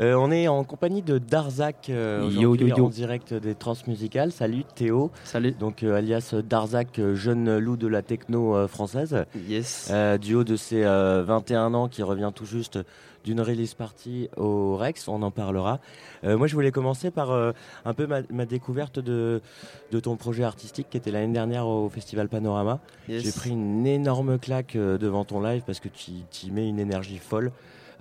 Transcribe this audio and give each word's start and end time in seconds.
Euh, 0.00 0.14
on 0.14 0.30
est 0.30 0.48
en 0.48 0.64
compagnie 0.64 1.02
de 1.02 1.18
Darzac 1.18 1.90
euh, 1.90 2.22
Yo, 2.22 2.28
aujourd'hui 2.38 2.70
yo, 2.70 2.76
yo. 2.76 2.86
en 2.86 2.88
direct 2.88 3.34
des 3.34 3.54
Transmusicales. 3.54 4.32
Salut 4.32 4.64
Théo, 4.74 5.10
Salut. 5.24 5.52
donc 5.52 5.82
euh, 5.82 5.94
alias 5.96 6.34
Darzac, 6.42 6.98
jeune 7.14 7.58
loup 7.58 7.76
de 7.76 7.86
la 7.86 8.00
techno 8.00 8.66
française. 8.66 9.26
Yes. 9.46 9.92
Du 10.22 10.34
haut 10.36 10.44
de 10.44 10.56
ses 10.56 10.84
euh, 10.84 11.22
21 11.26 11.74
ans 11.74 11.88
qui 11.88 12.02
revient 12.02 12.30
tout 12.34 12.46
juste 12.46 12.78
d'une 13.24 13.42
release 13.42 13.74
party 13.74 14.30
au 14.38 14.76
Rex, 14.78 15.06
on 15.06 15.20
en 15.20 15.30
parlera. 15.30 15.78
Moi 16.22 16.46
je 16.46 16.54
voulais 16.54 16.70
commencer 16.72 17.10
par 17.10 17.30
un 17.84 17.92
peu 17.92 18.06
ma, 18.06 18.20
ma 18.30 18.46
découverte 18.46 18.98
de, 18.98 19.42
de 19.92 20.00
ton 20.00 20.16
projet 20.16 20.42
artistique 20.44 20.86
qui 20.88 20.96
était 20.96 21.10
l'année 21.10 21.34
dernière 21.34 21.66
au 21.66 21.90
Festival 21.90 22.30
Panorama. 22.30 22.80
yes. 23.10 23.22
J'ai 23.22 23.32
pris 23.32 23.50
une 23.50 23.86
énorme 23.86 24.38
claque 24.38 24.74
devant 24.74 25.26
ton 25.26 25.42
live 25.42 25.62
parce 25.66 25.80
que 25.80 25.88
tu 25.88 26.12
tu 26.30 26.46
y 26.46 26.50
mets 26.50 26.66
une 26.66 26.78
énergie 26.80 27.18
folle. 27.18 27.52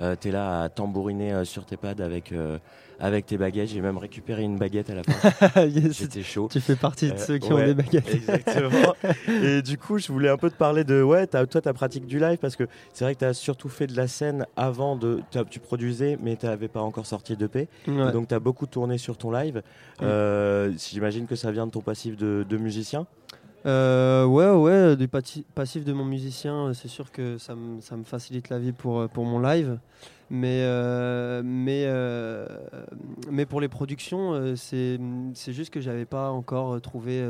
Euh, 0.01 0.15
T'es 0.19 0.31
là 0.31 0.61
à 0.63 0.69
tambouriner 0.69 1.33
euh, 1.33 1.43
sur 1.43 1.65
tes 1.65 1.75
pads 1.75 2.01
avec, 2.01 2.31
euh, 2.31 2.57
avec 2.99 3.25
tes 3.25 3.37
baguettes. 3.37 3.67
J'ai 3.69 3.81
même 3.81 3.97
récupéré 3.97 4.43
une 4.43 4.57
baguette 4.57 4.89
à 4.89 4.95
la 4.95 5.03
fin. 5.03 5.61
Yes, 5.67 5.97
J'étais 5.99 6.23
chaud. 6.23 6.47
Tu 6.51 6.61
fais 6.61 6.75
partie 6.77 7.09
de 7.09 7.13
Euh, 7.15 7.17
ceux 7.17 7.37
qui 7.37 7.51
ouais. 7.51 7.63
ont 7.63 7.65
des 7.65 7.73
baguettes. 7.73 8.13
Exactement. 8.13 8.95
Et 9.43 9.61
du 9.61 9.77
coup, 9.77 9.97
je 9.97 10.11
voulais 10.11 10.29
un 10.29 10.37
peu 10.37 10.49
te 10.49 10.55
parler 10.55 10.83
de 10.85 11.01
ouais, 11.03 11.27
t'as- 11.27 11.45
toi, 11.45 11.59
ta 11.61 11.73
pratique 11.73 12.05
du 12.05 12.17
live 12.19 12.37
parce 12.37 12.55
que 12.55 12.63
c'est 12.93 13.03
vrai 13.03 13.13
que 13.15 13.19
tu 13.19 13.25
as 13.25 13.33
surtout 13.33 13.67
fait 13.69 13.87
de 13.87 13.95
la 13.97 14.07
scène 14.07 14.45
avant 14.55 14.95
de. 14.95 15.21
Tu 15.49 15.59
produisais, 15.59 16.17
mais 16.21 16.37
tu 16.37 16.45
n'avais 16.45 16.69
pas 16.69 16.81
encore 16.81 17.05
sorti 17.05 17.35
d'EP. 17.35 17.67
Ouais. 17.87 18.11
Donc, 18.13 18.29
tu 18.29 18.33
as 18.35 18.39
beaucoup 18.39 18.67
tourné 18.67 18.97
sur 18.97 19.17
ton 19.17 19.31
live. 19.31 19.61
Euh, 20.01 20.71
J'imagine 20.77 21.27
que 21.27 21.35
ça 21.35 21.51
vient 21.51 21.67
de 21.67 21.71
ton 21.71 21.81
passif 21.81 22.15
de, 22.15 22.45
de 22.47 22.57
musicien. 22.57 23.05
Euh, 23.65 24.25
ouais, 24.25 24.49
ouais, 24.49 24.95
du 24.95 25.07
passif 25.07 25.83
de 25.83 25.93
mon 25.93 26.05
musicien, 26.05 26.67
euh, 26.67 26.73
c'est 26.73 26.87
sûr 26.87 27.11
que 27.11 27.37
ça 27.37 27.55
me 27.55 27.81
ça 27.81 27.95
facilite 28.05 28.49
la 28.49 28.59
vie 28.59 28.71
pour, 28.71 28.99
euh, 28.99 29.07
pour 29.07 29.25
mon 29.25 29.39
live. 29.39 29.79
Mais, 30.29 30.61
euh, 30.63 31.41
mais, 31.43 31.87
mais 33.31 33.47
pour 33.47 33.61
les 33.61 33.67
productions, 33.67 34.55
c'est 34.55 34.99
juste 35.47 35.73
que 35.73 35.81
j'avais 35.81 36.05
pas 36.05 36.29
encore 36.29 36.79
trouvé, 36.81 37.25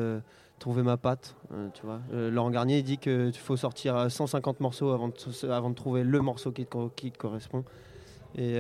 trouvé 0.59 0.83
ma 0.83 0.97
patte. 0.97 1.33
tu 1.73 1.86
vois. 1.86 2.02
Laurent 2.11 2.52
Garnier 2.52 2.81
dit 2.81 2.97
qu'il 2.97 3.31
faut 3.31 3.55
sortir 3.55 3.95
euh, 3.95 4.09
150 4.09 4.59
morceaux 4.59 4.89
avant 4.89 5.08
de, 5.08 5.49
avant 5.49 5.69
de 5.69 5.75
trouver 5.75 6.03
le 6.03 6.19
morceau 6.19 6.52
qui 6.52 6.66
te, 6.66 6.89
qui 6.89 7.11
te 7.11 7.17
correspond. 7.17 7.64
Et, 8.38 8.58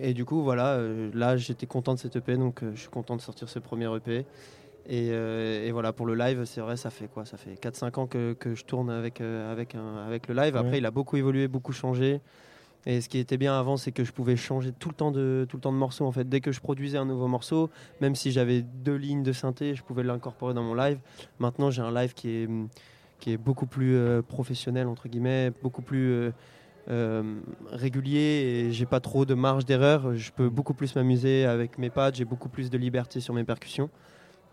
et 0.00 0.14
du 0.14 0.24
coup, 0.24 0.42
voilà, 0.44 0.78
là 1.12 1.36
j'étais 1.36 1.66
content 1.66 1.94
de 1.94 1.98
cette 1.98 2.14
EP, 2.14 2.36
donc 2.36 2.62
je 2.74 2.80
suis 2.80 2.88
content 2.88 3.16
de 3.16 3.20
sortir 3.20 3.48
ce 3.48 3.58
premier 3.58 3.92
EP. 3.96 4.24
Et, 4.88 5.08
euh, 5.10 5.66
et 5.66 5.72
voilà, 5.72 5.92
pour 5.92 6.06
le 6.06 6.14
live, 6.14 6.44
c'est 6.44 6.60
vrai, 6.60 6.76
ça 6.76 6.90
fait 6.90 7.08
quoi? 7.08 7.24
Ça 7.24 7.36
fait 7.36 7.56
4-5 7.60 7.98
ans 7.98 8.06
que, 8.06 8.34
que 8.34 8.54
je 8.54 8.64
tourne 8.64 8.88
avec, 8.90 9.20
euh, 9.20 9.50
avec, 9.52 9.74
un- 9.74 9.96
avec 10.06 10.28
le 10.28 10.34
live. 10.34 10.56
Après, 10.56 10.72
Ouais. 10.72 10.78
il 10.78 10.86
a 10.86 10.90
beaucoup 10.92 11.16
évolué, 11.16 11.48
beaucoup 11.48 11.72
changé. 11.72 12.20
Et 12.88 13.00
ce 13.00 13.08
qui 13.08 13.18
était 13.18 13.36
bien 13.36 13.58
avant, 13.58 13.76
c'est 13.76 13.90
que 13.90 14.04
je 14.04 14.12
pouvais 14.12 14.36
changer 14.36 14.70
tout 14.70 14.88
le 14.88 14.94
temps 14.94 15.10
de, 15.10 15.44
tout 15.48 15.56
le 15.56 15.60
temps 15.60 15.72
de 15.72 15.76
morceaux. 15.76 16.04
En 16.06 16.12
fait, 16.12 16.28
dès 16.28 16.40
que 16.40 16.52
je 16.52 16.60
produisais 16.60 16.98
un 16.98 17.04
nouveau 17.04 17.26
morceau, 17.26 17.68
même 18.00 18.14
si 18.14 18.30
j'avais 18.30 18.62
deux 18.62 18.94
lignes 18.94 19.24
de 19.24 19.32
synthé, 19.32 19.74
je 19.74 19.82
pouvais 19.82 20.04
l'incorporer 20.04 20.54
dans 20.54 20.62
mon 20.62 20.74
live. 20.74 21.00
Maintenant, 21.40 21.72
j'ai 21.72 21.82
un 21.82 21.92
live 21.92 22.14
qui 22.14 22.28
est, 22.30 22.48
qui 23.18 23.32
est 23.32 23.38
beaucoup 23.38 23.66
plus 23.66 23.96
euh, 23.96 24.22
professionnel, 24.22 24.86
entre 24.86 25.08
guillemets, 25.08 25.50
beaucoup 25.64 25.82
plus 25.82 26.30
euh, 26.88 27.40
régulier 27.72 28.20
et 28.68 28.72
j'ai 28.72 28.86
pas 28.86 29.00
trop 29.00 29.24
de 29.24 29.34
marge 29.34 29.64
d'erreur. 29.64 30.14
Je 30.14 30.30
peux 30.30 30.48
beaucoup 30.48 30.74
plus 30.74 30.94
m'amuser 30.94 31.44
avec 31.44 31.78
mes 31.78 31.90
pads, 31.90 32.12
j'ai 32.14 32.24
beaucoup 32.24 32.48
plus 32.48 32.70
de 32.70 32.78
liberté 32.78 33.18
sur 33.18 33.34
mes 33.34 33.42
percussions. 33.42 33.90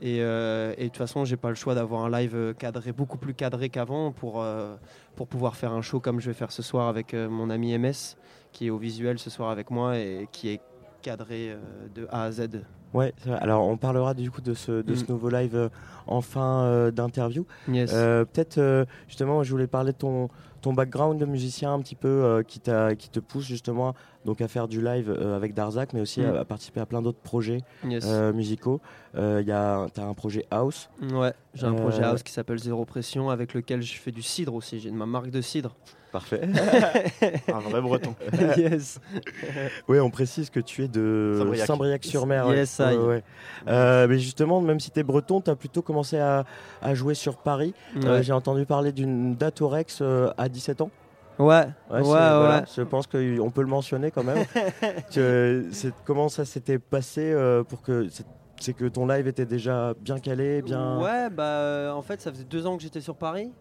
Et, 0.06 0.18
euh, 0.20 0.73
et 0.78 0.84
de 0.84 0.88
toute 0.90 0.98
façon, 0.98 1.23
j'ai 1.23 1.38
pas 1.38 1.48
le 1.48 1.56
choix 1.56 1.76
d'avoir 1.76 2.04
un 2.04 2.09
live 2.09 2.36
euh, 2.36 2.54
cadré, 2.54 2.92
beaucoup 2.92 3.18
plus 3.18 3.34
cadré 3.34 3.70
qu'avant 3.70 4.12
pour, 4.12 4.42
euh, 4.42 4.76
pour 5.16 5.30
pouvoir 5.30 5.56
faire 5.56 5.72
un 5.72 5.82
show 5.82 6.02
comme 6.02 6.20
je 6.20 6.30
vais 6.30 6.34
faire 6.34 6.52
ce 6.52 6.62
soir 6.62 6.90
avec 6.90 7.14
mon 7.14 7.50
ami 7.50 7.78
MS, 7.78 8.18
qui 8.52 8.68
est 8.68 8.70
au 8.70 8.78
visuel 8.78 9.18
ce 9.18 9.30
soir 9.30 9.50
avec 9.50 9.72
moi 9.72 9.98
et 9.98 10.28
qui 10.34 10.50
est 10.50 10.62
cadré 11.02 11.56
de 11.95 12.06
A 12.12 12.23
à 12.23 12.32
Z. 12.32 12.50
Ouais, 12.94 13.13
alors 13.41 13.67
on 13.67 13.77
parlera 13.77 14.13
du 14.13 14.30
coup 14.30 14.41
de 14.41 14.53
ce, 14.53 14.81
de 14.81 14.95
ce 14.95 15.03
Mm. 15.03 15.08
nouveau 15.09 15.30
live 15.30 15.55
euh, 15.55 15.69
en 16.08 16.22
fin 16.22 16.63
euh, 16.63 16.91
d'interview. 16.91 17.45
Yes. 17.67 17.91
Euh, 17.94 18.23
Peut-être 18.25 18.58
euh, 18.59 18.86
justement, 19.08 19.43
je 19.43 19.52
voulais 19.52 19.67
parler 19.67 19.92
de 19.93 19.98
ton, 19.98 20.30
ton 20.61 20.73
background 20.73 21.20
de 21.20 21.26
musicien 21.26 21.73
un 21.73 21.80
petit 21.80 21.95
peu 21.95 22.08
euh, 22.08 22.43
qui, 22.43 22.59
t'a- 22.59 22.95
qui 22.95 23.09
te 23.09 23.20
pousse 23.20 23.45
justement 23.45 23.95
donc 24.26 24.39
à 24.42 24.48
faire 24.48 24.67
du 24.67 24.82
live 24.82 25.09
euh, 25.09 25.36
avec 25.36 25.53
Darzac, 25.53 25.92
mais 25.93 26.02
aussi 26.02 26.21
Mm. 26.21 26.36
à, 26.36 26.39
à 26.42 26.45
participer 26.45 26.80
à 26.82 26.86
plein 26.86 27.02
d'autres 27.02 27.20
projets 27.21 27.61
yes. 27.87 28.03
euh, 28.08 28.32
musicaux. 28.32 28.80
Euh, 29.15 29.39
Il 29.42 29.48
y 29.48 29.52
a, 29.52 29.87
t'as 29.93 30.03
un 30.05 30.14
projet 30.14 30.45
house. 30.52 30.89
Ouais, 31.11 31.33
j'ai 31.55 31.65
un 31.65 31.73
euh, 31.73 31.77
projet 31.82 32.03
house 32.03 32.21
qui 32.23 32.32
s'appelle 32.32 32.59
Zéro 32.59 32.86
Pression 32.86 33.30
avec 33.32 33.53
lequel 33.55 33.82
je 33.82 33.93
fais 33.95 34.11
du 34.11 34.21
cidre 34.21 34.53
aussi. 34.53 34.80
J'ai 34.80 34.92
ma 34.92 35.05
marque 35.05 35.30
de 35.32 35.42
cidre. 35.42 35.76
Parfait. 36.11 36.42
Un 37.52 37.59
vrai 37.59 37.82
breton. 37.82 38.14
yes. 38.55 38.99
oui, 39.87 39.99
on 39.99 40.11
précise 40.11 40.52
que 40.52 40.59
tu 40.59 40.83
es 40.83 40.87
de 40.87 41.33
Saint-Briac. 41.39 41.65
Saint-Briac-sur-Mer. 41.65 42.53
Yes, 42.53 42.80
Ouais, 42.92 42.98
ouais. 42.98 43.23
Euh, 43.67 44.08
mais 44.08 44.20
justement, 44.20 44.60
même 44.61 44.80
si 44.80 44.92
tu 44.92 44.99
es 44.99 45.04
breton, 45.04 45.42
tu 45.42 45.49
as 45.49 45.55
plutôt 45.55 45.82
commencé 45.82 46.17
à, 46.20 46.44
à 46.82 46.94
jouer 46.95 47.14
sur 47.16 47.38
Paris. 47.38 47.73
Euh. 48.04 48.21
J'ai 48.21 48.33
entendu 48.33 48.66
parler 48.66 48.92
d'une 48.92 49.36
date 49.36 49.61
au 49.61 49.67
Rex 49.70 49.99
euh, 50.02 50.30
à 50.38 50.49
17 50.49 50.82
ans. 50.82 50.92
ouais, 51.39 51.66
Ouais, 51.89 52.02
ouais, 52.02 52.64
Je 52.76 52.82
pense 52.83 53.08
qu'on 53.08 53.49
peut 53.52 53.61
le 53.61 53.67
mentionner 53.67 54.11
quand 54.11 54.23
même. 54.23 54.45
que 55.14 55.66
comment 56.05 56.30
ça 56.30 56.45
s'était 56.45 56.80
passé 56.80 57.36
pour 57.70 57.82
que 57.82 58.08
c'est- 58.10 58.73
que 58.77 58.86
ton 58.86 59.05
live 59.08 59.27
était 59.27 59.45
déjà 59.45 59.94
bien 60.00 60.20
calé, 60.20 60.61
bien. 60.61 60.98
Ouais, 61.02 61.30
bah 61.30 61.94
en 61.95 62.02
fait, 62.02 62.21
ça 62.21 62.32
faisait 62.32 62.45
deux 62.45 62.65
ans 62.65 62.77
que 62.77 62.83
j'étais 62.83 63.02
sur 63.02 63.15
Paris 63.15 63.52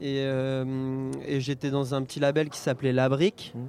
et, 0.00 0.24
et 1.26 1.40
j'étais 1.40 1.70
dans 1.70 1.94
un 1.94 2.02
petit 2.02 2.18
label 2.18 2.48
qui 2.48 2.58
s'appelait 2.58 2.92
La 2.92 3.08
Brique. 3.08 3.52
Mhm. 3.54 3.66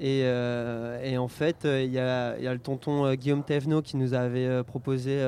Et, 0.00 0.22
euh, 0.24 1.00
et 1.02 1.18
en 1.18 1.26
fait, 1.26 1.64
euh, 1.64 1.82
il 1.82 1.92
y, 1.92 1.98
a, 1.98 2.36
il 2.38 2.44
y 2.44 2.46
a 2.46 2.52
le 2.52 2.60
tonton 2.60 3.04
euh, 3.04 3.14
Guillaume 3.14 3.42
Thévenot 3.42 3.82
qui 3.82 3.96
nous 3.96 4.14
avait 4.14 4.62
proposé 4.62 5.20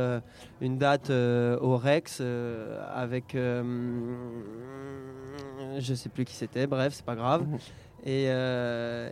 une 0.61 0.79
date 0.79 1.11
au 1.11 1.77
Rex 1.77 2.21
avec. 2.95 3.37
je 5.79 5.95
sais 5.95 6.09
plus 6.09 6.25
qui 6.25 6.35
c'était, 6.35 6.67
bref, 6.67 6.93
c'est 6.95 7.05
pas 7.05 7.17
grave. 7.17 7.47
Mhm. 7.49 7.59
Et, 8.07 8.25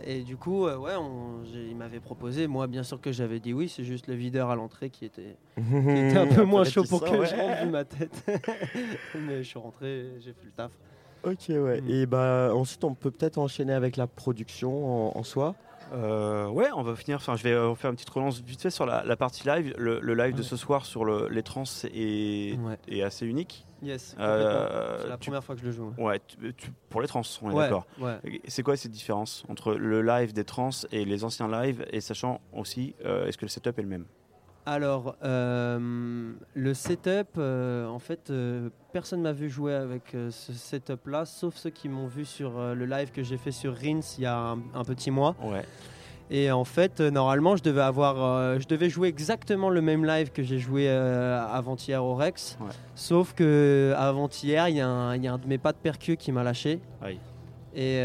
et 0.07 0.23
du 0.23 0.35
coup, 0.37 0.65
ouais, 0.65 0.95
on- 0.97 1.43
il 1.53 1.75
m'avait 1.75 1.99
proposé. 1.99 2.47
Moi, 2.47 2.65
bien 2.67 2.83
sûr 2.83 2.99
que 2.99 3.11
j'avais 3.11 3.39
dit 3.39 3.53
oui, 3.53 3.69
c'est 3.69 3.83
juste 3.83 4.07
le 4.07 4.15
videur 4.15 4.49
à 4.49 4.55
l'entrée 4.55 4.89
qui 4.89 5.05
était, 5.05 5.35
qui 5.57 5.61
était 5.77 6.17
un 6.17 6.25
peu 6.35 6.43
moins 6.43 6.63
chaud 6.63 6.83
pour 6.83 7.01
que 7.03 7.25
je 7.25 7.35
rentre 7.35 7.65
ma 7.69 7.83
tête. 7.85 8.23
Mais 9.15 9.37
je 9.43 9.47
suis 9.47 9.59
rentré, 9.59 10.05
j'ai 10.19 10.31
fait 10.33 10.45
le 10.45 10.51
taf. 10.51 10.71
Ok, 11.23 11.49
ouais. 11.49 11.81
Mm. 11.81 11.89
Et 11.89 12.05
bah 12.05 12.51
ensuite, 12.53 12.83
on 12.83 12.93
peut 12.95 13.11
peut-être 13.11 13.37
enchaîner 13.37 13.73
avec 13.73 13.97
la 13.97 14.07
production 14.07 15.09
en, 15.15 15.17
en 15.19 15.23
soi. 15.23 15.55
Euh, 15.91 16.47
ouais, 16.49 16.67
on 16.75 16.83
va 16.83 16.95
finir. 16.95 17.17
Enfin, 17.17 17.35
je 17.35 17.43
vais 17.43 17.51
euh, 17.51 17.73
faire 17.75 17.89
une 17.89 17.95
petite 17.95 18.09
relance 18.11 18.41
vite 18.41 18.61
fait 18.61 18.69
sur 18.69 18.85
la, 18.85 19.03
la 19.03 19.15
partie 19.15 19.47
live. 19.47 19.73
Le, 19.77 19.99
le 19.99 20.13
live 20.13 20.35
de 20.35 20.43
ce 20.43 20.55
soir 20.55 20.85
sur 20.85 21.03
le- 21.03 21.27
les 21.29 21.41
trans 21.41 21.63
est, 21.91 22.57
Ouais. 22.59 22.77
est 22.87 23.01
assez 23.01 23.25
unique. 23.25 23.65
Yes, 23.81 24.15
Euh, 24.19 24.43
complètement. 24.43 24.97
c'est 25.01 25.07
la 25.09 25.17
tu- 25.17 25.25
première 25.29 25.43
fois 25.43 25.55
que 25.55 25.61
je 25.61 25.65
le 25.65 25.71
joue. 25.71 25.93
Ouais, 25.97 26.19
tu- 26.27 26.53
tu- 26.53 26.69
pour 26.89 27.01
les 27.01 27.07
trans, 27.07 27.21
on 27.41 27.49
est 27.49 27.53
Ouais, 27.53 27.63
d'accord. 27.63 27.85
C'est 28.47 28.61
quoi 28.61 28.75
ces 28.77 28.89
différences 28.89 29.43
entre 29.49 29.73
le 29.73 30.01
live 30.03 30.31
des 30.33 30.43
trans 30.43 30.69
et 30.91 31.05
les 31.05 31.23
anciens 31.23 31.47
lives 31.49 31.85
Et 31.91 32.01
sachant 32.01 32.39
aussi, 32.53 32.93
euh, 33.05 33.25
est-ce 33.25 33.37
que 33.37 33.45
le 33.45 33.49
setup 33.49 33.79
est 33.79 33.81
le 33.81 33.87
même? 33.87 34.05
Alors, 34.73 35.15
euh, 35.23 36.31
le 36.53 36.73
setup, 36.75 37.29
euh, 37.39 37.87
en 37.87 37.97
fait, 37.97 38.29
euh, 38.29 38.69
personne 38.93 39.19
m'a 39.23 39.31
vu 39.31 39.49
jouer 39.49 39.73
avec 39.73 40.13
euh, 40.13 40.29
ce 40.29 40.53
setup-là, 40.53 41.25
sauf 41.25 41.55
ceux 41.55 41.71
qui 41.71 41.89
m'ont 41.89 42.05
vu 42.05 42.23
sur 42.23 42.51
le 42.75 42.85
live 42.85 43.09
que 43.11 43.23
j'ai 43.23 43.37
fait 43.37 43.49
sur 43.49 43.73
Rins 43.75 44.01
il 44.19 44.23
y 44.23 44.25
a 44.27 44.37
un, 44.37 44.59
un 44.75 44.83
petit 44.83 45.09
mois. 45.09 45.35
Ouais. 45.41 45.63
Et 46.29 46.51
en 46.51 46.65
fait, 46.65 47.01
normalement, 47.01 47.55
je 47.55 47.63
devais 47.63 47.81
avoir, 47.81 48.59
je 48.59 48.67
devais 48.67 48.91
jouer 48.91 49.07
exactement 49.07 49.71
le 49.71 49.81
même 49.81 50.05
live 50.05 50.31
que 50.31 50.43
j'ai 50.43 50.59
joué 50.59 50.87
avant-hier 50.87 52.03
au 52.05 52.13
Rex. 52.13 52.55
Ouais. 52.61 52.67
Sauf 52.93 53.33
que 53.33 53.95
avant-hier, 53.97 54.69
il 54.69 54.75
y, 54.75 54.81
a 54.81 54.87
un- 54.87 55.15
il 55.15 55.23
y 55.23 55.27
a 55.27 55.33
un 55.33 55.39
de 55.39 55.47
mes 55.47 55.57
pas 55.57 55.71
de 55.71 55.77
percu 55.79 56.15
qui 56.15 56.31
m'a 56.31 56.43
lâché. 56.43 56.79
Aïe. 57.01 57.19
Et 57.75 57.99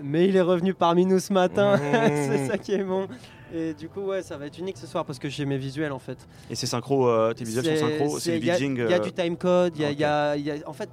mais 0.00 0.28
il 0.28 0.36
est 0.36 0.40
revenu 0.40 0.72
parmi 0.74 1.04
nous 1.04 1.18
ce 1.18 1.32
matin. 1.32 1.76
Mmh. 1.76 1.80
c'est 2.06 2.46
ça 2.46 2.58
qui 2.58 2.72
est 2.74 2.84
bon. 2.84 3.08
Et 3.54 3.74
du 3.74 3.88
coup, 3.88 4.00
ouais, 4.00 4.22
ça 4.22 4.36
va 4.36 4.46
être 4.46 4.58
unique 4.58 4.78
ce 4.78 4.86
soir 4.86 5.04
parce 5.04 5.18
que 5.18 5.28
j'ai 5.28 5.44
mes 5.44 5.58
visuels 5.58 5.92
en 5.92 5.98
fait. 5.98 6.18
Et 6.50 6.54
c'est 6.54 6.66
synchro, 6.66 7.06
euh, 7.08 7.32
tes 7.34 7.44
visuels 7.44 7.76
sont 7.78 7.86
synchro, 7.88 8.18
c'est 8.18 8.38
du 8.38 8.46
il 8.46 8.46
y 8.46 8.50
a 8.50 8.96
euh, 8.96 8.98
du 8.98 9.12
time 9.12 9.36
code. 9.36 9.74
il 9.76 9.80
y 9.82 9.84
y 10.00 10.04
a- 10.04 10.36
y 10.36 10.50
a- 10.50 10.68
en 10.68 10.72
fait, 10.72 10.88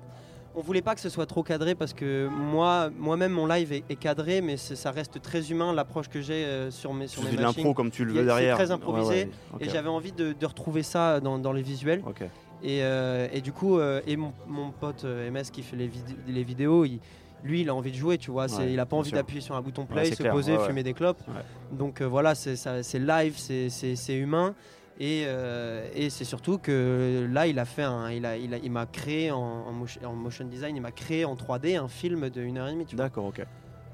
on 0.56 0.62
voulait 0.62 0.82
pas 0.82 0.94
que 0.96 1.00
ce 1.02 1.10
soit 1.10 1.26
trop 1.26 1.42
cadré 1.44 1.74
parce 1.76 1.94
que 1.94 2.28
moi, 2.28 2.90
moi-même, 2.98 3.32
mon 3.32 3.46
live 3.48 3.72
est, 3.72 3.84
est 3.90 3.96
cadré, 3.96 4.42
mais 4.42 4.58
c'est- 4.58 4.76
ça 4.76 4.92
reste 4.92 5.22
très 5.22 5.52
humain 5.52 5.72
l'approche 5.74 6.10
que 6.10 6.22
j'ai 6.22 6.44
euh, 6.46 6.70
sur 6.72 6.94
mes 6.94 7.08
sur 7.08 7.24
mes 7.24 7.32
de 7.32 7.42
l'impro 7.42 7.74
comme 7.74 7.92
tu 7.92 8.04
le 8.04 8.12
veux 8.14 8.20
c'est 8.22 8.26
derrière. 8.26 8.56
très 8.56 8.72
improvisé, 8.72 9.10
Ouais, 9.10 9.24
ouais, 9.26 9.30
ok. 9.56 9.62
Et 9.62 9.70
j'avais 9.70 9.88
envie 9.90 10.12
de, 10.12 10.34
de 10.34 10.46
retrouver 10.46 10.84
ça 10.84 11.20
dans, 11.22 11.40
dans 11.40 11.54
les 11.54 11.62
visuels. 11.62 12.04
Ok. 12.06 12.24
Et, 12.64 12.84
euh, 12.84 13.28
et 13.32 13.42
du 13.42 13.52
coup, 13.54 13.78
euh, 13.80 14.02
et 14.06 14.18
mon, 14.18 14.34
mon 14.48 14.72
pote 14.72 15.06
euh, 15.06 15.30
MS 15.32 15.50
qui 15.52 15.64
fait 15.64 15.76
les, 15.78 15.88
vid- 15.88 16.18
les 16.28 16.44
vidéos, 16.44 16.86
il- 16.86 17.00
lui, 17.44 17.62
il 17.62 17.70
a 17.70 17.74
envie 17.76 17.92
de 17.92 17.96
jouer, 17.96 18.18
tu 18.18 18.32
vois. 18.32 18.48
Ouais, 18.48 18.74
il 18.74 18.80
a 18.80 18.86
pas 18.86 18.98
envie 18.98 19.12
d'appuyer 19.12 19.40
sur 19.40 19.56
un 19.56 19.62
bouton 19.62 19.84
Ouais, 19.84 19.88
play, 19.94 20.06
c'est 20.06 20.16
se 20.16 20.24
clair, 20.24 20.34
poser, 20.34 20.52
ouais, 20.54 20.58
ouais. 20.60 20.68
fumer 20.68 20.84
des 20.84 20.94
clopes. 20.94 21.22
Ouais. 21.30 21.42
Donc 21.72 22.02
euh, 22.02 22.06
voilà, 22.06 22.36
c'est 22.36 23.00
live, 23.00 23.36
c'est- 23.38 24.18
humain. 24.18 24.56
Et, 25.02 25.24
euh, 25.26 25.88
et 25.96 26.10
c'est 26.10 26.26
surtout 26.26 26.58
que 26.58 27.26
là, 27.32 27.48
il 27.48 27.58
a 27.58 27.64
fait 27.64 27.84
un, 27.84 28.12
il 28.12 28.26
a, 28.26 28.36
il 28.36 28.54
a- 28.54 28.58
il 28.58 28.70
m'a 28.70 28.86
créé 28.86 29.32
en, 29.32 29.40
en 29.40 30.14
motion, 30.14 30.44
design, 30.46 30.76
il 30.76 30.82
m'a 30.82 30.92
créé 30.92 31.24
en 31.24 31.36
3D 31.38 31.78
un 31.78 31.88
film 31.88 32.30
de 32.30 32.42
1h30. 32.42 32.86
Tu 32.86 32.98
vois. 32.98 33.06
D'accord, 33.06 33.24
ok. 33.28 33.46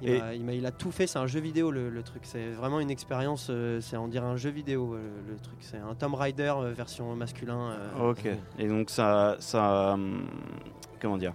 Il, 0.01 0.09
Et- 0.09 0.19
m'a- 0.19 0.33
il, 0.33 0.43
m'a- 0.43 0.53
il 0.53 0.65
a 0.65 0.71
tout 0.71 0.91
fait, 0.91 1.07
c'est 1.07 1.19
un 1.19 1.27
jeu 1.27 1.39
vidéo 1.39 1.71
le, 1.71 1.89
le 1.89 2.03
truc. 2.03 2.23
C'est 2.25 2.49
vraiment 2.51 2.79
une 2.79 2.91
expérience, 2.91 3.47
euh, 3.49 3.79
c'est 3.81 3.95
on 3.97 4.07
dirait 4.07 4.25
un 4.27 4.35
jeu 4.37 4.49
vidéo 4.49 4.93
euh, 4.93 5.09
le 5.29 5.35
truc. 5.39 5.55
C'est 5.61 5.77
un 5.77 5.95
Tomb 5.95 6.13
Raider 6.15 6.53
euh, 6.57 6.73
version 6.73 7.15
masculin. 7.15 7.71
euh, 7.71 8.11
Ok. 8.11 8.27
Et 8.59 8.67
donc 8.67 8.89
ça, 8.89 9.37
ça, 9.39 9.97
comment 11.01 11.17
dire, 11.17 11.33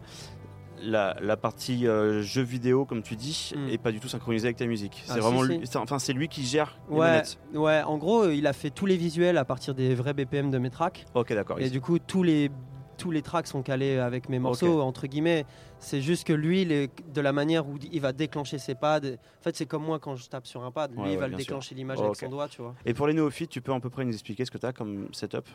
la, 0.83 1.17
la 1.21 1.37
partie 1.37 1.85
jeu 1.85 2.43
vidéo, 2.43 2.85
comme 2.87 3.03
tu 3.03 3.17
dis, 3.17 3.53
Mm. 3.55 3.69
est 3.71 3.79
pas 3.79 3.93
du 3.93 4.01
tout 4.01 4.09
synchronisée 4.09 4.47
avec 4.49 4.57
ta 4.57 4.67
musique. 4.67 5.03
Ah, 5.05 5.05
C'est 5.09 5.13
si, 5.15 5.21
vraiment, 5.21 5.43
si. 5.43 5.49
lui, 5.59 5.61
enfin 5.77 5.99
c'est 5.99 6.13
lui 6.13 6.29
qui 6.29 6.45
gère 6.45 6.79
les 6.91 6.97
Ouais, 6.97 7.11
manettes. 7.11 7.39
ouais, 7.55 7.83
en 7.83 7.99
gros, 7.99 8.29
il 8.31 8.47
a 8.47 8.53
fait 8.53 8.71
tous 8.71 8.87
les 8.87 8.97
visuels 8.97 9.37
à 9.39 9.45
partir 9.45 9.75
des 9.75 9.95
vrais 9.95 10.15
BPM 10.15 10.51
de 10.51 10.59
mes 10.59 10.71
tracks. 10.71 11.05
Ok, 11.15 11.33
d'accord. 11.35 11.59
Et 11.61 11.69
du 11.71 11.81
coup, 11.81 11.99
tous 11.99 12.23
les, 12.23 12.51
tous 13.01 13.11
les 13.11 13.23
tracks 13.23 13.47
sont 13.47 13.63
calés 13.63 13.99
avec 13.99 14.29
mes 14.29 14.39
morceaux, 14.39 14.81
entre 14.83 15.07
guillemets. 15.07 15.47
C'est 15.79 16.03
juste 16.03 16.27
que 16.27 16.33
lui, 16.35 16.65
les- 16.67 16.91
de 17.15 17.21
la 17.23 17.33
manière 17.33 17.67
où 17.67 17.77
il 17.91 18.01
va 18.01 18.13
déclencher 18.13 18.59
ses 18.59 18.75
pads, 18.75 18.99
en 18.99 19.43
fait, 19.43 19.57
c'est 19.57 19.67
comme 19.67 19.83
moi 19.85 19.99
quand 19.99 20.17
je 20.17 20.29
tape 20.29 20.47
sur 20.47 20.63
un 20.63 20.71
pad. 20.71 20.93
Lui, 20.93 21.01
Ouais, 21.01 21.13
il 21.13 21.17
va 21.17 21.25
ouais, 21.25 21.31
le 21.31 21.37
déclencher 21.37 21.75
l'image 21.75 21.99
Oh, 22.01 22.05
avec 22.05 22.17
son 22.17 22.29
doigt, 22.29 22.49
tu 22.49 22.61
vois. 22.61 22.75
Et 22.85 22.93
pour 22.93 23.07
les 23.07 23.15
néophytes, 23.15 23.49
tu 23.51 23.63
peux 23.63 23.73
à 23.73 23.81
peu 23.81 23.89
près 23.91 24.05
nous 24.05 24.13
expliquer 24.13 24.45
ce 24.45 24.51
que 24.51 24.59
tu 24.59 24.67
as 24.67 24.73
comme 24.73 25.09
setup? 25.13 25.49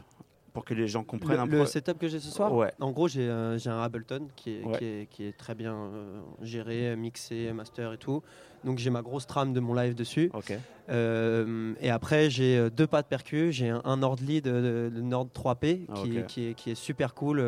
Pour 0.56 0.64
que 0.66 0.74
les 0.74 0.88
gens 0.88 1.04
comprennent 1.04 1.36
Le, 1.36 1.42
un 1.44 1.46
le 1.46 1.58
peu. 1.60 1.66
setup 1.66 2.00
que 2.00 2.08
j'ai 2.08 2.20
ce 2.22 2.32
soir 2.32 2.52
Ouais. 2.54 2.72
En 2.80 2.92
gros, 2.92 3.08
j'ai 3.10 3.28
euh, 3.30 3.58
un 3.66 3.82
Ableton 3.84 4.30
qui 4.38 4.52
est, 4.56 4.64
Ouais. 4.64 4.78
qui 4.80 4.86
est, 4.86 5.06
qui 5.12 5.24
est 5.26 5.38
très 5.38 5.54
bien 5.54 5.76
euh, 5.76 6.20
géré, 6.42 6.96
mixé, 6.96 7.52
master 7.54 7.92
et 7.94 7.98
tout. 7.98 8.24
Donc 8.64 8.78
j'ai 8.80 8.90
ma 8.90 9.02
grosse 9.02 9.28
trame 9.28 9.52
de 9.54 9.60
mon 9.60 9.74
live 9.74 9.94
dessus. 9.96 10.32
Ok. 10.34 10.58
Euh, 10.90 11.74
et 11.82 11.90
après, 11.90 12.30
j'ai 12.30 12.70
deux 12.70 12.88
pas 12.88 13.02
de 13.02 13.08
percu. 13.08 13.52
J'ai 13.52 13.70
un, 13.70 13.82
un 13.84 13.98
Nord 13.98 14.16
Lead 14.26 14.46
de 14.46 14.90
Nord 15.02 15.28
3P 15.36 15.82
Ah, 15.90 15.94
qui, 16.28 16.48
est, 16.48 16.54
qui 16.56 16.72
est 16.72 16.76
super 16.76 17.14
cool, 17.14 17.42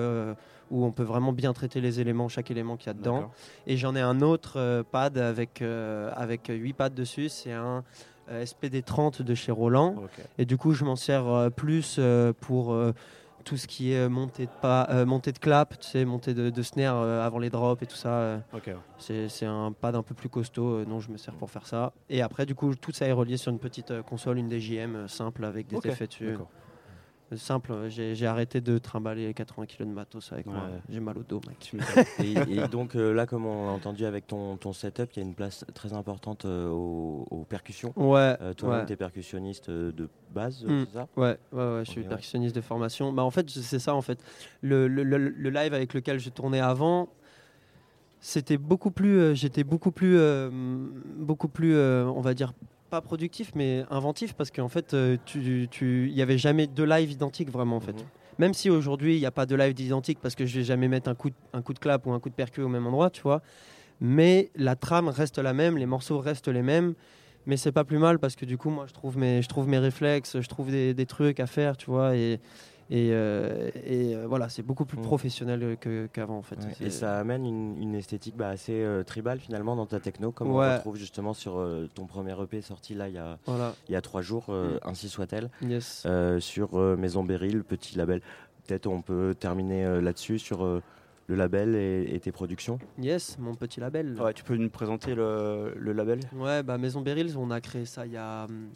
où 0.70 0.84
on 0.84 0.92
peut 0.92 1.04
vraiment 1.04 1.32
bien 1.32 1.54
traiter 1.54 1.80
les 1.80 2.02
éléments, 2.02 2.28
chaque 2.28 2.52
élément 2.52 2.76
qu'il 2.76 2.88
y 2.88 2.90
a 2.90 2.94
dedans. 2.94 3.32
Et 3.68 3.78
j'en 3.78 3.96
ai 3.96 4.02
un 4.02 4.20
autre 4.22 4.84
pad 4.92 5.18
avec, 5.18 5.62
avec 5.62 6.48
8 6.54 6.74
pads 6.74 6.90
dessus. 6.90 7.30
C'est 7.30 7.54
un 7.54 7.84
euh, 8.30 8.46
SPD 8.46 8.82
30 8.84 9.22
de 9.22 9.36
chez 9.36 9.52
Roland. 9.52 9.96
Et 10.38 10.46
du 10.46 10.58
coup, 10.58 10.74
je 10.74 10.84
m'en 10.86 10.96
sers 10.96 11.28
euh, 11.28 11.50
plus 11.50 11.98
euh, 12.00 12.34
pour 12.40 12.76
tout 13.44 13.56
ce 13.56 13.66
qui 13.68 13.94
est 13.94 14.10
montée 14.10 14.46
de, 14.48 14.52
pas, 14.62 14.88
euh, 14.92 15.06
montée 15.06 15.32
de 15.32 15.38
clap, 15.40 15.80
tu 15.80 15.88
sais, 15.88 16.04
montée 16.04 16.34
de, 16.34 16.50
de 16.50 16.62
snare 16.62 16.98
euh, 16.98 17.26
avant 17.26 17.40
les 17.40 17.50
drops 17.50 17.82
et 17.82 17.86
tout 17.86 17.96
ça. 17.96 18.10
euh. 18.10 18.38
C'est 18.98 19.46
un 19.46 19.72
pad 19.72 19.96
un 19.96 20.04
peu 20.04 20.14
plus 20.14 20.28
costaud 20.28 20.84
dont 20.84 21.00
je 21.00 21.10
me 21.12 21.16
sers 21.18 21.34
pour 21.34 21.50
faire 21.50 21.66
ça. 21.66 21.94
Et 22.10 22.22
après, 22.22 22.46
du 22.46 22.56
coup, 22.56 22.76
tout 22.76 22.92
ça 22.92 23.08
est 23.08 23.14
relié 23.14 23.38
sur 23.38 23.52
une 23.52 23.60
petite 23.60 24.02
console, 24.02 24.38
une 24.40 24.52
DJM 24.52 25.08
simple 25.08 25.46
avec 25.46 25.68
des 25.68 25.78
effets 25.90 26.08
dessus. 26.08 26.26
Simple, 27.36 27.90
j'ai 27.90 28.26
arrêté 28.26 28.62
de 28.62 28.78
trimballer 28.78 29.34
80 29.34 29.66
kg 29.66 29.80
de 29.80 29.92
matos 29.92 30.32
avec 30.32 30.46
moi. 30.46 30.70
J'ai 30.90 31.02
mal 31.02 31.18
au 31.18 31.24
dos, 31.24 31.42
mec. 31.48 31.74
Et, 32.20 32.34
et 32.34 32.68
donc 32.72 32.96
euh, 32.96 33.14
là, 33.14 33.26
comme 33.26 33.46
on 33.46 33.66
l'a 33.66 33.72
entendu 33.74 34.06
avec 34.06 34.28
ton, 34.28 34.56
ton 34.56 34.72
setup, 34.72 35.10
il 35.14 35.20
y 35.20 35.22
a 35.24 35.26
une 35.28 35.36
place 35.36 35.66
très 35.74 35.92
importante 35.92 36.46
euh, 36.46 36.70
aux, 36.70 37.28
aux 37.30 37.44
percussions. 37.44 37.92
Ouais, 37.98 38.38
Euh, 38.42 38.54
Toi-même, 38.54 38.80
ouais. 38.80 38.86
tu 38.86 38.94
es 38.94 38.96
percussionniste 38.96 39.70
de 39.70 40.10
base, 40.34 40.64
Mm. 40.64 40.86
c'est 40.86 40.94
ça? 40.94 41.08
Ouais, 41.18 41.38
ouais, 41.52 41.58
ouais, 41.76 41.84
je 41.86 41.92
suis 41.92 42.04
percussionniste 42.04 42.56
de 42.56 42.62
formation. 42.62 43.12
Bah, 43.12 43.24
en 43.24 43.32
fait, 43.32 43.50
c'est 43.50 43.80
ça, 43.80 43.94
en 43.94 44.02
fait. 44.02 44.20
Le, 44.62 44.88
le- 44.88 45.04
le- 45.04 45.18
le 45.18 45.50
live 45.50 45.74
avec 45.74 45.94
lequel 45.94 46.20
je 46.20 46.30
tournais 46.30 46.62
avant, 46.62 47.10
c'était 48.22 48.58
beaucoup 48.58 48.92
plus. 48.92 49.36
J'étais 49.36 49.64
beaucoup 49.66 49.92
plus. 49.92 50.18
beaucoup 51.18 51.50
plus, 51.50 51.76
on 51.78 52.22
va 52.22 52.34
dire, 52.34 52.54
pas 52.90 53.02
productif, 53.02 53.52
mais 53.56 53.84
inventif, 53.90 54.34
parce 54.34 54.52
qu'en 54.52 54.70
fait, 54.70 54.94
euh, 54.94 55.18
tu- 55.26 55.68
tu- 55.70 56.08
il 56.10 56.16
n'y 56.16 56.22
avait 56.22 56.38
jamais 56.38 56.68
deux 56.68 56.86
lives 56.86 57.12
identiques, 57.12 57.50
vraiment, 57.52 57.78
en 57.78 57.80
fait. 57.82 57.94
Mhm. 57.94 58.08
Même 58.40 58.54
si 58.54 58.70
aujourd'hui, 58.70 59.16
il 59.16 59.20
n'y 59.20 59.26
a 59.26 59.32
pas 59.32 59.46
de 59.46 59.56
live 59.56 59.80
identique, 59.80 60.20
parce 60.22 60.36
que 60.36 60.46
je 60.46 60.60
vais 60.60 60.64
jamais 60.64 60.88
mettre 60.88 61.10
un 61.10 61.16
coup, 61.16 61.30
de, 61.30 61.36
un 61.54 61.62
coup 61.62 61.74
de 61.74 61.80
clap 61.80 62.06
ou 62.06 62.12
un 62.12 62.20
coup 62.20 62.30
de 62.30 62.36
percu 62.36 62.62
au 62.62 62.68
même 62.70 62.86
endroit, 62.88 63.10
tu 63.10 63.22
vois. 63.22 63.42
Mais 64.00 64.52
la 64.56 64.76
trame 64.76 65.08
reste 65.10 65.40
la 65.40 65.54
même, 65.54 65.78
les 65.78 65.86
morceaux 65.88 66.20
restent 66.20 66.48
les 66.48 66.62
mêmes. 66.62 66.94
Mais 67.48 67.56
c'est 67.56 67.72
pas 67.72 67.86
plus 67.86 67.98
mal 67.98 68.20
parce 68.20 68.36
que 68.36 68.46
du 68.46 68.58
coup, 68.58 68.70
moi, 68.70 68.86
je 68.88 68.94
trouve 68.94 69.18
mes, 69.18 69.42
je 69.42 69.48
trouve 69.48 69.68
mes 69.70 69.80
réflexes, 69.80 70.40
je 70.42 70.48
trouve 70.48 70.70
des, 70.70 70.94
des 70.94 71.06
trucs 71.06 71.40
à 71.40 71.48
faire, 71.48 71.78
tu 71.78 71.90
vois. 71.90 72.16
Et, 72.16 72.40
et, 72.90 73.10
euh, 73.12 73.70
et, 73.86 74.16
euh, 74.16 74.28
voilà, 74.28 74.50
c'est 74.50 74.64
beaucoup 74.64 74.86
plus 74.86 74.98
Mm. 74.98 75.02
professionnel 75.02 75.78
qu'avant, 76.14 76.38
en 76.38 76.42
fait. 76.42 76.56
Ouais, 76.58 76.74
Et 76.88 76.90
ça 76.90 77.20
amène 77.20 77.46
une, 77.46 77.82
une 77.82 77.96
esthétique 77.96 78.36
bah, 78.38 78.50
assez 78.50 78.74
euh, 78.84 79.04
tribale 79.04 79.40
finalement 79.40 79.76
dans 79.76 79.86
ta 79.86 80.00
techno, 80.00 80.32
comme 80.32 80.50
on 80.52 80.58
Ouais. 80.60 80.76
retrouve 80.76 80.96
justement 80.96 81.34
sur 81.34 81.58
euh, 81.58 81.90
ton 81.94 82.06
premier 82.06 82.34
EP 82.42 82.62
sorti 82.62 82.94
là 82.94 83.08
il 83.10 83.16
y 83.16 83.18
a, 83.18 83.38
Voilà, 83.46 83.74
il 83.90 83.92
y 83.92 83.96
a 83.96 84.02
trois 84.02 84.22
jours, 84.22 84.46
euh, 84.50 84.76
Mm. 84.76 84.90
ainsi 84.90 85.10
soit-elle, 85.10 85.50
yes. 85.62 86.04
euh, 86.06 86.40
sur 86.40 86.76
euh, 86.80 86.96
Maison 86.96 87.24
Beryl, 87.24 87.64
petit 87.64 87.98
label. 87.98 88.22
Peut-être 88.66 88.88
on 88.88 89.02
peut 89.02 89.34
terminer 89.40 89.86
euh, 89.86 90.02
là-dessus 90.02 90.40
sur 90.40 90.64
euh, 90.66 90.82
le 91.28 91.36
label 91.36 91.76
et, 91.76 92.08
et 92.14 92.20
tes 92.20 92.32
productions. 92.32 92.80
Yes, 93.00 93.38
mon 93.38 93.54
petit 93.56 93.80
label. 93.82 94.16
Ouais, 94.20 94.34
tu 94.34 94.44
peux 94.44 94.56
nous 94.56 94.70
présenter 94.70 95.14
le, 95.14 95.74
le 95.78 95.92
label? 95.94 96.20
Ouais, 96.34 96.64
bah 96.64 96.78
Maison 96.78 97.02
Beryl, 97.02 97.34
on 97.38 97.52
a 97.52 97.60
créé 97.62 97.86
ça 97.86 98.06
il 98.06 98.14
y 98.14 98.18
a, 98.18 98.46
hum, 98.46 98.70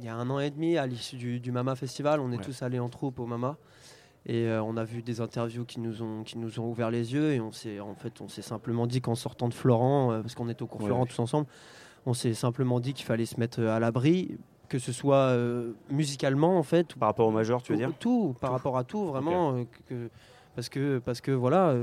il 0.00 0.06
y 0.06 0.08
a 0.08 0.16
un 0.16 0.28
an 0.30 0.40
et 0.40 0.50
demi 0.50 0.78
à 0.78 0.86
l'issue 0.86 1.16
du, 1.16 1.40
du 1.40 1.52
Mama 1.52 1.74
Festival. 1.76 2.20
On 2.20 2.32
est 2.32 2.38
Ouais. 2.38 2.44
tous 2.44 2.62
allés 2.62 2.78
en 2.80 2.88
troupe 2.88 3.20
au 3.20 3.26
Mama. 3.26 3.56
Et 4.26 4.46
euh, 4.46 4.62
on 4.62 4.76
a 4.76 4.84
vu 4.84 5.02
des 5.02 5.20
interviews 5.20 5.64
qui 5.64 5.80
nous 5.80 6.02
ont, 6.02 6.22
qui 6.24 6.38
nous 6.38 6.58
ont 6.60 6.68
ouvert 6.68 6.90
les 6.90 7.12
yeux. 7.12 7.32
Et 7.32 7.40
on 7.40 7.52
s'est, 7.52 7.80
en 7.80 7.94
fait, 7.94 8.20
on 8.20 8.28
s'est 8.28 8.42
simplement 8.42 8.86
dit 8.86 9.00
qu'en 9.00 9.14
sortant 9.14 9.48
de 9.48 9.54
Florent, 9.54 10.12
euh, 10.12 10.20
parce 10.22 10.34
qu'on 10.34 10.48
était 10.48 10.62
au 10.62 10.66
cours 10.66 10.80
Ouais, 10.80 10.86
Florent 10.86 11.06
tous 11.06 11.18
ensemble, 11.20 11.46
on 12.06 12.14
s'est 12.14 12.34
simplement 12.34 12.80
dit 12.80 12.92
qu'il 12.94 13.04
fallait 13.06 13.26
se 13.26 13.38
mettre 13.38 13.60
euh, 13.60 13.74
à 13.76 13.78
l'abri, 13.80 14.38
que 14.68 14.78
ce 14.78 14.92
soit 14.92 15.16
euh, 15.16 15.72
musicalement, 15.90 16.58
en 16.58 16.62
fait, 16.62 16.94
Par 16.94 17.08
rapport 17.08 17.28
au 17.28 17.30
majeur, 17.32 17.62
tu 17.62 17.72
veux 17.72 17.78
dire? 17.78 17.92
tout, 17.98 18.34
par 18.40 18.50
Tout. 18.50 18.54
rapport 18.56 18.78
à 18.78 18.84
tout, 18.84 19.04
vraiment. 19.06 19.64
que- 19.88 20.08
parce, 20.54 20.68
que, 20.68 20.98
parce 20.98 21.20
que 21.20 21.30
voilà, 21.30 21.74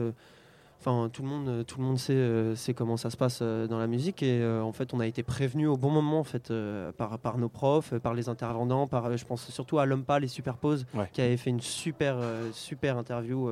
enfin 0.79 1.09
tout 1.12 1.21
le 1.24 1.27
monde, 1.27 1.65
tout 1.65 1.79
le 1.79 1.85
monde 1.85 1.97
sait, 1.97 2.13
euh, 2.13 2.56
sait 2.56 2.74
comment 2.74 2.97
ça 2.97 3.09
se 3.09 3.18
passe 3.18 3.39
euh, 3.41 3.68
dans 3.68 3.79
la 3.79 3.88
musique 3.88 4.21
et 4.24 4.41
euh, 4.41 4.62
en 4.62 4.71
fait 4.71 4.94
on 4.94 5.00
a 5.00 5.07
été 5.07 5.24
prévenu 5.24 5.68
au 5.68 5.75
bon 5.75 5.89
moment 5.89 6.19
en 6.19 6.24
fait 6.24 6.51
par, 6.97 7.18
par 7.19 7.38
nos 7.38 7.50
profs, 7.50 7.94
par 8.00 8.13
les 8.13 8.29
intervenants, 8.29 8.88
par, 8.88 9.15
je 9.18 9.25
pense 9.25 9.50
surtout 9.50 9.79
à 9.79 9.85
Lompa 9.85 10.19
les 10.19 10.27
Superposes 10.27 10.85
Ouais. 10.94 11.09
qui 11.12 11.21
avait 11.21 11.38
fait 11.38 11.50
une 11.50 11.62
super 11.62 12.18
super 12.53 12.97
interview 12.97 13.51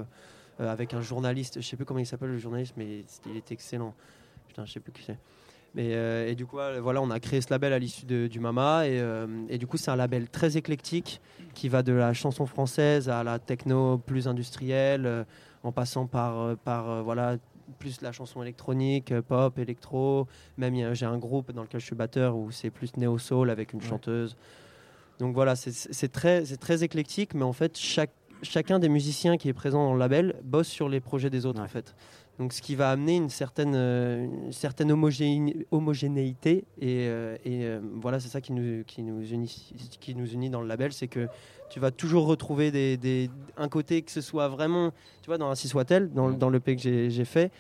avec 0.60 0.94
un 0.94 1.02
journaliste, 1.02 1.62
je 1.62 1.68
sais 1.68 1.76
plus 1.76 1.86
comment 1.86 2.00
il 2.00 2.06
s'appelle 2.06 2.30
le 2.30 2.38
journaliste, 2.38 2.76
mais 2.78 3.04
il 3.26 3.36
était 3.38 3.54
excellent. 3.54 3.94
Putain, 4.48 4.64
je 4.66 4.72
sais 4.72 4.80
plus 4.80 4.94
qui 4.94 5.04
c'est. 5.04 5.18
Mais, 5.74 5.94
euh, 5.94 6.30
et 6.30 6.36
du 6.36 6.46
coup, 6.46 6.56
voilà, 6.82 7.02
on 7.02 7.10
a 7.12 7.20
créé 7.20 7.42
ce 7.42 7.50
label 7.50 7.74
à 7.74 7.80
l'issue 7.80 8.06
du 8.06 8.40
Mama. 8.40 8.88
Et, 8.88 8.98
euh, 9.02 9.28
et 9.50 9.58
du 9.58 9.68
coup, 9.68 9.76
c'est 9.76 9.92
un 9.92 9.98
label 9.98 10.30
très 10.30 10.56
éclectique 10.56 11.20
qui 11.54 11.68
va 11.68 11.84
de 11.84 11.92
la 11.92 12.14
chanson 12.14 12.46
française 12.46 13.10
à 13.10 13.26
la 13.26 13.40
techno 13.40 13.98
plus 13.98 14.30
industrielle, 14.30 15.26
en 15.66 15.72
passant 15.72 16.06
par, 16.06 16.40
euh, 16.40 16.56
par 16.56 16.90
euh, 16.90 17.02
voilà, 17.02 17.38
plus 17.80 18.02
la 18.02 18.12
chanson 18.12 18.42
électronique, 18.44 19.12
euh, 19.12 19.22
pop, 19.22 19.58
électro. 19.58 20.28
Même 20.58 20.94
j'ai 20.94 21.06
un 21.06 21.18
groupe 21.18 21.52
dans 21.52 21.64
lequel 21.64 21.82
je 21.82 21.86
suis 21.88 21.96
batteur 21.96 22.38
où 22.38 22.52
c'est 22.52 22.70
plus 22.70 22.96
néo-soul 22.98 23.50
avec 23.50 23.74
une 23.74 23.82
Ouais. 23.82 23.88
chanteuse. 23.88 24.38
Donc 25.20 25.34
voilà, 25.34 25.56
c'est- 25.56 25.72
très, 26.12 26.46
c'est 26.46 26.58
très 26.58 26.84
éclectique, 26.84 27.34
mais 27.34 27.44
en 27.44 27.54
fait, 27.54 27.78
chaque, 27.78 28.12
chacun 28.42 28.80
des 28.80 28.90
musiciens 28.90 29.38
qui 29.38 29.50
est 29.50 29.54
présent 29.54 29.86
dans 29.86 29.94
le 29.94 30.00
label 30.00 30.36
bosse 30.44 30.68
sur 30.68 30.90
les 30.90 31.00
projets 31.00 31.30
des 31.30 31.46
autres, 31.46 31.60
Ouais. 31.60 31.66
en 31.66 31.70
fait. 31.70 31.96
Donc, 32.38 32.52
ce 32.52 32.62
qui 32.62 32.76
va 32.76 32.92
amener 32.92 33.16
une 33.16 33.30
certaine, 33.30 33.74
euh, 33.76 34.26
une 34.26 34.52
certaine 34.52 34.92
homogéné- 34.92 35.66
homogénéité. 35.72 36.66
Et, 36.82 37.08
euh, 37.08 37.38
et, 37.46 37.64
euh, 37.64 37.80
voilà, 38.02 38.20
c'est 38.20 38.28
ça 38.28 38.42
qui 38.42 38.52
nous, 38.52 38.84
qui, 38.84 39.04
nous 39.04 39.24
unit, 39.32 39.74
qui 40.02 40.16
nous 40.16 40.28
unit 40.34 40.50
dans 40.50 40.60
le 40.62 40.68
label. 40.68 40.92
C'est 40.92 41.08
que 41.08 41.28
tu 41.70 41.80
vas 41.80 41.92
toujours 41.92 42.26
retrouver 42.28 42.72
des, 42.72 42.98
des- 42.98 43.30
un 43.56 43.70
côté 43.70 44.02
que 44.02 44.12
ce 44.12 44.20
soit 44.22 44.50
vraiment, 44.50 44.92
tu 45.22 45.28
vois, 45.28 45.38
dans 45.38 45.50
Ainsi 45.50 45.70
soit-elle, 45.70 46.12
dans, 46.12 46.30
dans 46.30 46.50
le 46.50 46.60
P 46.60 46.76
que 46.76 46.82
j'ai 47.10 47.26
fait, 47.26 47.52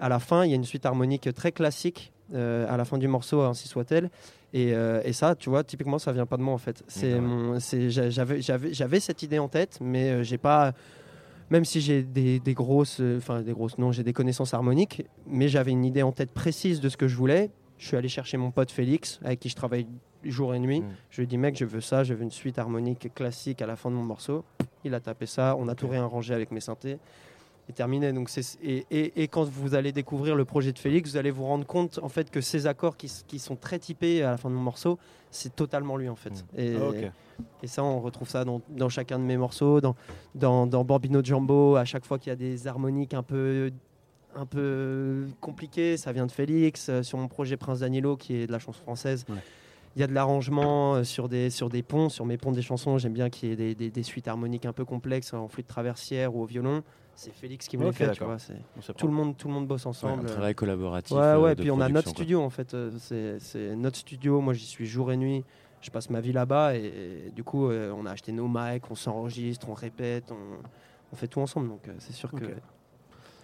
à 0.00 0.08
la 0.08 0.18
fin, 0.18 0.44
il 0.46 0.50
y 0.50 0.52
a 0.54 0.56
une 0.56 0.64
suite 0.64 0.86
harmonique 0.86 1.28
très 1.34 1.52
classique. 1.52 2.10
Euh, 2.34 2.66
à 2.68 2.76
la 2.76 2.84
fin 2.84 2.98
du 2.98 3.08
morceau, 3.08 3.40
ainsi 3.42 3.68
soit-elle. 3.68 4.10
Et, 4.54 4.74
euh, 4.74 5.00
et 5.04 5.12
ça, 5.12 5.34
tu 5.34 5.48
vois, 5.48 5.64
typiquement, 5.64 5.98
ça 5.98 6.12
vient 6.12 6.26
pas 6.26 6.36
de 6.36 6.42
moi 6.42 6.54
en 6.54 6.58
fait. 6.58 6.82
C'est 6.86 7.18
j'avais, 7.90 9.00
cette 9.00 9.22
idée 9.22 9.38
en 9.38 9.48
tête, 9.48 9.78
mais 9.80 10.10
euh, 10.10 10.22
j'ai 10.22 10.38
pas. 10.38 10.72
Même 11.50 11.64
si 11.64 11.80
j'ai 11.82 12.02
des, 12.02 12.40
des 12.40 12.54
grosses, 12.54 13.00
euh, 13.00 13.18
enfin 13.18 13.42
des 13.42 13.52
grosses, 13.52 13.76
non, 13.76 13.92
j'ai 13.92 14.02
des 14.02 14.14
connaissances 14.14 14.54
harmoniques, 14.54 15.04
mais 15.26 15.48
j'avais 15.48 15.70
une 15.70 15.84
idée 15.84 16.02
en 16.02 16.12
tête 16.12 16.32
précise 16.32 16.80
de 16.80 16.88
ce 16.88 16.96
que 16.96 17.08
je 17.08 17.16
voulais. 17.16 17.50
Je 17.76 17.86
suis 17.88 17.96
allé 17.96 18.08
chercher 18.08 18.36
mon 18.36 18.50
pote 18.50 18.70
Félix, 18.70 19.20
avec 19.22 19.40
qui 19.40 19.48
je 19.48 19.56
travaille 19.56 19.86
jour 20.24 20.54
et 20.54 20.58
nuit. 20.58 20.80
Mm. 20.80 20.88
Je 21.10 21.16
lui 21.16 21.24
ai 21.24 21.26
dit, 21.26 21.36
mec, 21.36 21.58
je 21.58 21.64
veux 21.64 21.80
ça, 21.80 22.04
je 22.04 22.14
veux 22.14 22.22
une 22.22 22.30
suite 22.30 22.58
harmonique 22.58 23.12
classique 23.14 23.60
à 23.60 23.66
la 23.66 23.76
fin 23.76 23.90
de 23.90 23.96
mon 23.96 24.04
morceau. 24.04 24.44
Il 24.84 24.94
a 24.94 25.00
tapé 25.00 25.26
ça, 25.26 25.56
on 25.58 25.68
a 25.68 25.74
tout 25.74 25.88
réarrangé 25.88 26.32
avec 26.32 26.52
mes 26.52 26.60
synthés. 26.60 26.98
Et 27.68 27.72
terminé. 27.72 28.12
Donc 28.12 28.28
c'est, 28.28 28.58
et, 28.62 28.86
et- 28.90 29.22
et 29.22 29.28
quand 29.28 29.44
vous 29.44 29.74
allez 29.74 29.92
découvrir 29.92 30.34
le 30.34 30.44
projet 30.44 30.72
de 30.72 30.78
Félix, 30.78 31.10
vous 31.10 31.16
allez 31.16 31.30
vous 31.30 31.44
rendre 31.44 31.64
compte 31.64 32.00
en 32.02 32.08
fait 32.08 32.28
que 32.30 32.40
ces 32.40 32.66
accords 32.66 32.96
qui, 32.96 33.08
sont 33.38 33.54
très 33.56 33.78
typés 33.78 34.22
à 34.24 34.32
la 34.32 34.36
fin 34.36 34.50
de 34.50 34.54
mon 34.54 34.60
morceau, 34.62 34.98
c'est 35.30 35.54
totalement 35.54 35.96
lui 35.96 36.08
en 36.08 36.16
fait. 36.16 36.30
Mm. 36.30 36.58
Et, 36.58 36.76
Ah, 36.76 37.44
et 37.62 37.66
ça, 37.68 37.82
on 37.84 38.00
retrouve 38.00 38.28
ça 38.28 38.44
dans, 38.44 38.60
dans 38.68 38.88
chacun 38.88 39.18
de 39.18 39.24
mes 39.24 39.36
morceaux, 39.36 39.80
dans, 39.80 39.94
dans, 40.34 40.66
dans 40.66 40.84
Bambino 40.84 41.22
Jumbo, 41.22 41.76
à 41.76 41.84
chaque 41.84 42.04
fois 42.04 42.18
qu'il 42.18 42.30
y 42.30 42.32
a 42.32 42.36
des 42.36 42.66
harmoniques 42.66 43.14
un 43.14 43.22
peu, 43.22 43.70
un 44.34 44.46
peu 44.46 45.26
compliquées, 45.40 45.96
ça 45.96 46.12
vient 46.12 46.26
de 46.26 46.32
Félix. 46.32 46.88
Euh, 46.88 47.02
Sur 47.02 47.18
mon 47.18 47.28
projet 47.28 47.56
Prince 47.56 47.80
Danilo, 47.80 48.16
qui 48.16 48.34
est 48.34 48.46
de 48.48 48.52
la 48.52 48.58
chanson 48.58 48.80
française, 48.82 49.24
Ouais. 49.28 49.36
il 49.96 50.00
y 50.00 50.02
a 50.02 50.06
de 50.08 50.12
l'arrangement 50.14 50.96
euh, 50.96 51.04
sur 51.04 51.28
des, 51.28 51.48
sur 51.50 51.68
des 51.68 51.82
ponts, 51.82 52.08
sur 52.08 52.26
mes 52.26 52.36
ponts 52.38 52.52
des 52.52 52.62
chansons. 52.62 52.98
J'aime 52.98 53.12
bien 53.14 53.30
qu'il 53.30 53.48
y 53.48 53.52
ait 53.52 53.56
des, 53.56 53.74
des- 53.74 53.90
des 53.90 54.02
suites 54.02 54.26
harmoniques 54.28 54.66
un 54.66 54.72
peu 54.72 54.84
complexes 54.84 55.32
en 55.32 55.48
flûte 55.48 55.66
traversière 55.68 56.34
ou 56.34 56.42
au 56.42 56.46
violon. 56.46 56.82
C'est 57.24 57.32
Félix 57.32 57.68
qui 57.68 57.76
me 57.76 57.86
Ok, 57.86 57.98
les 58.00 58.06
fait, 58.06 58.12
tu 58.12 58.24
vois. 58.24 58.36
Tout 58.96 59.06
le 59.06 59.12
monde, 59.12 59.36
tout 59.36 59.48
le 59.48 59.54
monde 59.54 59.66
bosse 59.66 59.84
Ouais, 59.84 59.90
ensemble. 59.90 60.22
un 60.22 60.26
travail 60.32 60.54
collaboratif. 60.54 61.16
Ouais, 61.16 61.22
euh, 61.22 61.40
ouais, 61.40 61.54
puis 61.54 61.70
on 61.70 61.80
a 61.80 61.88
notre 61.88 62.04
quoi. 62.06 62.12
studio 62.14 62.42
en 62.42 62.50
fait. 62.50 62.74
euh, 62.74 62.90
C'est 63.38 63.76
notre 63.76 63.96
studio. 63.98 64.40
Moi, 64.40 64.54
j'y 64.54 64.66
suis 64.66 64.86
jour 64.86 65.12
et 65.12 65.16
nuit. 65.16 65.44
Je 65.80 65.90
passe 65.90 66.10
ma 66.10 66.20
vie 66.20 66.32
là-bas 66.32 66.76
et, 66.76 67.26
et 67.26 67.30
du 67.30 67.42
coup, 67.42 67.68
euh, 67.68 67.92
on 67.96 68.06
a 68.06 68.10
acheté 68.12 68.30
nos 68.32 68.46
mics, 68.48 68.88
on 68.90 68.94
s'enregistre, 68.94 69.68
on 69.68 69.74
répète, 69.74 70.30
on, 70.30 70.36
on 71.12 71.16
fait 71.16 71.26
tout 71.26 71.40
ensemble. 71.40 71.68
Donc, 71.68 71.88
euh, 71.88 71.92
c'est 71.98 72.12
sûr 72.12 72.30
que. 72.30 72.44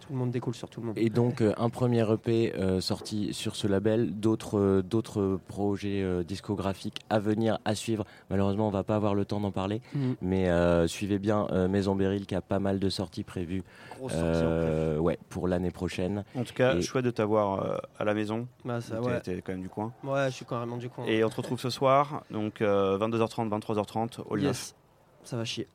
Tout 0.08 0.14
le 0.14 0.18
monde 0.20 0.30
découle 0.30 0.54
sur 0.54 0.70
tout 0.70 0.80
le 0.80 0.86
monde. 0.86 0.98
Et 0.98 1.10
donc 1.10 1.42
euh, 1.42 1.52
un 1.58 1.68
premier 1.68 2.00
EP 2.10 2.54
euh, 2.56 2.80
sorti 2.80 3.34
sur 3.34 3.54
ce 3.56 3.66
label, 3.66 4.18
d'autres 4.18 4.58
euh, 4.58 4.82
d'autres 4.82 5.38
projets 5.48 6.02
euh, 6.02 6.24
discographiques 6.24 7.00
à 7.10 7.18
venir, 7.18 7.58
à 7.66 7.74
suivre. 7.74 8.06
Malheureusement, 8.30 8.66
on 8.68 8.70
va 8.70 8.84
pas 8.84 8.96
avoir 8.96 9.14
le 9.14 9.26
temps 9.26 9.38
d'en 9.38 9.50
parler, 9.52 9.82
Mhm. 9.94 10.16
mais 10.22 10.48
euh, 10.48 10.86
suivez 10.86 11.18
bien 11.18 11.46
euh, 11.52 11.68
Maison 11.68 11.94
Beryl 11.94 12.24
qui 12.24 12.34
a 12.34 12.40
pas 12.40 12.58
mal 12.58 12.78
de 12.78 12.88
sorties 12.88 13.22
prévues 13.22 13.62
Grosse 13.98 14.12
sortie 14.12 14.24
en 14.24 14.30
euh, 14.46 14.98
ouais, 14.98 15.18
pour 15.28 15.46
l'année 15.46 15.70
prochaine. 15.70 16.24
En 16.34 16.42
tout 16.44 16.54
cas, 16.54 16.74
Et- 16.76 16.80
chouette 16.82 17.04
de 17.04 17.10
t'avoir 17.10 17.62
euh, 17.62 17.76
à 17.98 18.04
la 18.04 18.14
maison. 18.14 18.48
Bah, 18.64 18.80
ça, 18.80 18.96
T'es- 18.96 19.06
ouais. 19.06 19.20
T'es 19.20 19.42
quand 19.42 19.52
même 19.52 19.60
du 19.62 19.68
coin. 19.68 19.92
ouais, 20.04 20.26
je 20.30 20.36
suis 20.36 20.46
carrément 20.46 20.78
du 20.78 20.88
coin. 20.88 21.04
Et 21.04 21.22
on 21.22 21.28
te 21.28 21.36
retrouve 21.36 21.60
ce 21.60 21.68
soir, 21.68 22.22
donc 22.30 22.62
euh, 22.62 22.96
22h30, 22.96 23.50
23h30, 23.50 24.20
au 24.26 24.36
9. 24.36 24.42
yes, 24.46 24.74
ça 25.22 25.36
va 25.36 25.44
chier. 25.44 25.68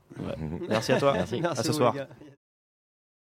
Merci 0.70 0.92
à 0.94 0.98
toi. 1.00 1.14
Merci. 1.14 1.40
À 1.46 1.56
ce 1.56 1.72
soir. 1.72 1.94